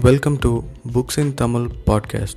Welcome 0.00 0.38
to 0.38 0.64
Books 0.84 1.18
in 1.18 1.34
Tamil 1.36 1.68
podcast. 1.68 2.36